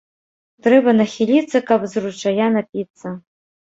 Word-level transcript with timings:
Трэба 0.67 0.95
нахіліцца, 1.01 1.57
каб 1.69 1.81
з 1.95 2.07
ручая 2.09 2.53
напіцца 2.59 3.19